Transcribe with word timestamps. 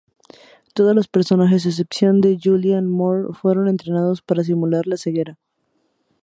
Todos 0.73 0.95
los 0.95 1.07
personajes 1.07 1.63
a 1.63 1.69
excepción 1.69 2.21
de 2.21 2.35
Julianne 2.43 2.89
Moore, 2.89 3.35
fueron 3.39 3.67
entrenados 3.67 4.23
para 4.23 4.43
simular 4.43 4.87
la 4.87 4.97
ceguera. 4.97 5.37